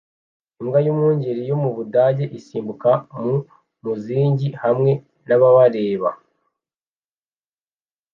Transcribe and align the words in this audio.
Imbwa 0.59 0.79
y'umwungeri 0.85 1.41
yo 1.49 1.57
mu 1.63 1.69
Budage 1.75 2.25
isimbuka 2.39 2.91
mu 3.19 3.31
muzingi 3.83 4.47
hamwe 4.63 4.91
n'ababareba 5.27 6.09